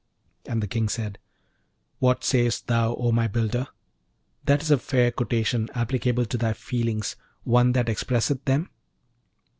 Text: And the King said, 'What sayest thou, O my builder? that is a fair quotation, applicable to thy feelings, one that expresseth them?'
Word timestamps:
And 0.47 0.63
the 0.63 0.67
King 0.67 0.89
said, 0.89 1.19
'What 1.99 2.23
sayest 2.23 2.65
thou, 2.65 2.95
O 2.95 3.11
my 3.11 3.27
builder? 3.27 3.67
that 4.45 4.63
is 4.63 4.71
a 4.71 4.79
fair 4.79 5.11
quotation, 5.11 5.69
applicable 5.75 6.25
to 6.25 6.37
thy 6.39 6.53
feelings, 6.53 7.15
one 7.43 7.73
that 7.73 7.85
expresseth 7.87 8.43
them?' 8.45 8.71